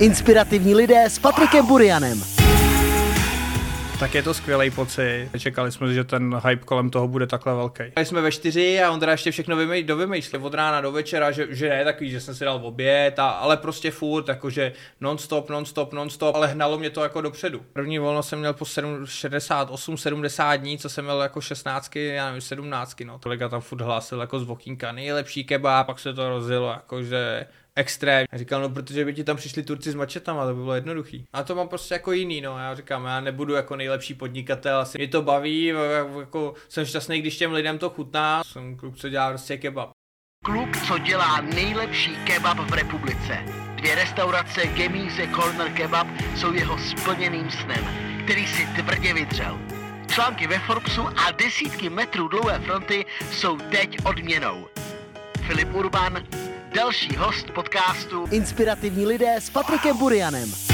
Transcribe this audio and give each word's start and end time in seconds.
Inspirativní 0.00 0.74
lidé 0.74 1.04
s 1.04 1.18
Patrikem 1.18 1.66
Burianem. 1.66 2.22
Tak 4.00 4.14
je 4.14 4.22
to 4.22 4.34
skvělý 4.34 4.70
pocit. 4.70 5.28
Čekali 5.38 5.72
jsme, 5.72 5.94
že 5.94 6.04
ten 6.04 6.40
hype 6.48 6.64
kolem 6.64 6.90
toho 6.90 7.08
bude 7.08 7.26
takhle 7.26 7.54
velký. 7.54 7.82
Jsme 7.96 8.20
ve 8.20 8.32
čtyři 8.32 8.82
a 8.82 8.90
on 8.90 9.00
teda 9.00 9.12
ještě 9.12 9.30
všechno 9.30 9.56
vymej, 9.56 9.84
dovymýšlel 9.84 10.46
od 10.46 10.54
rána 10.54 10.80
do 10.80 10.92
večera, 10.92 11.30
že, 11.30 11.46
že 11.50 11.68
ne 11.68 11.84
takový, 11.84 12.10
že 12.10 12.20
jsem 12.20 12.34
si 12.34 12.44
dal 12.44 12.60
oběd, 12.62 13.18
a, 13.18 13.28
ale 13.28 13.56
prostě 13.56 13.90
furt, 13.90 14.28
jakože 14.28 14.72
non-stop, 15.00 15.50
non-stop, 15.50 15.92
non-stop, 15.92 16.36
ale 16.36 16.46
hnalo 16.46 16.78
mě 16.78 16.90
to 16.90 17.02
jako 17.02 17.20
dopředu. 17.20 17.62
První 17.72 17.98
volno 17.98 18.22
jsem 18.22 18.38
měl 18.38 18.54
po 18.54 18.64
68, 19.04 19.96
70 19.96 20.56
dní, 20.56 20.78
co 20.78 20.88
jsem 20.88 21.04
měl 21.04 21.22
jako 21.22 21.40
16, 21.40 21.96
já 21.96 22.26
nevím, 22.26 22.40
17, 22.40 23.00
no. 23.04 23.18
Kolega 23.18 23.48
tam 23.48 23.60
furt 23.60 23.80
hlásil 23.80 24.20
jako 24.20 24.40
z 24.40 24.42
Vokínka, 24.42 24.92
nejlepší 24.92 25.44
kebab, 25.44 25.86
pak 25.86 25.98
se 25.98 26.14
to 26.14 26.28
rozjelo, 26.28 26.68
jakože 26.68 27.46
extrém. 27.76 28.26
Já 28.32 28.38
říkal, 28.38 28.62
no 28.62 28.70
protože 28.70 29.04
by 29.04 29.14
ti 29.14 29.24
tam 29.24 29.36
přišli 29.36 29.62
Turci 29.62 29.90
s 29.90 29.94
mačetama, 29.94 30.46
to 30.46 30.54
by 30.54 30.60
bylo 30.60 30.74
jednoduchý. 30.74 31.24
A 31.32 31.42
to 31.42 31.54
mám 31.54 31.68
prostě 31.68 31.94
jako 31.94 32.12
jiný, 32.12 32.40
no. 32.40 32.58
Já 32.58 32.74
říkám, 32.74 33.04
já 33.04 33.20
nebudu 33.20 33.54
jako 33.54 33.76
nejlepší 33.76 34.14
podnikatel, 34.14 34.78
asi 34.78 34.98
mě 34.98 35.08
to 35.08 35.22
baví, 35.22 35.72
jako 36.20 36.54
jsem 36.68 36.86
šťastný, 36.86 37.20
když 37.20 37.36
těm 37.36 37.52
lidem 37.52 37.78
to 37.78 37.90
chutná. 37.90 38.44
Jsem 38.44 38.76
kluk, 38.76 38.96
co 38.96 39.08
dělá 39.08 39.28
prostě 39.28 39.56
kebab. 39.56 39.90
Klub, 40.44 40.68
co 40.88 40.98
dělá 40.98 41.40
nejlepší 41.40 42.16
kebab 42.24 42.58
v 42.58 42.72
republice. 42.72 43.38
Dvě 43.74 43.94
restaurace 43.94 44.66
Gemíze 44.66 45.26
Corner 45.26 45.72
Kebab 45.72 46.06
jsou 46.36 46.52
jeho 46.52 46.78
splněným 46.78 47.50
snem, 47.50 47.84
který 48.24 48.46
si 48.46 48.66
tvrdě 48.66 49.14
vydřel. 49.14 49.58
Články 50.14 50.46
ve 50.46 50.58
Forbesu 50.58 51.02
a 51.02 51.30
desítky 51.30 51.90
metrů 51.90 52.28
dlouhé 52.28 52.58
fronty 52.58 53.06
jsou 53.30 53.58
teď 53.58 53.96
odměnou. 54.04 54.66
Filip 55.46 55.74
Urban, 55.74 56.22
další 56.76 57.16
host 57.16 57.50
podcastu 57.50 58.26
Inspirativní 58.30 59.06
lidé 59.06 59.36
s 59.40 59.50
Patrikem 59.50 59.96
Burianem. 59.96 60.65